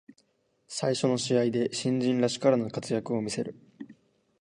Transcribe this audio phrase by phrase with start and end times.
[0.67, 3.53] 最初の試合で新人らしからぬ活躍を見せる